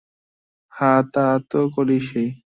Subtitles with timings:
[0.73, 2.27] হ্যাঁ, তা তো করিসই।